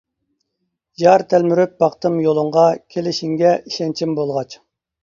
[1.03, 2.67] يار تەلمۈرۈپ باقتىم يولۇڭغا،
[2.97, 4.61] كېلىشىڭگە ئىشەنچىم بولغاچ.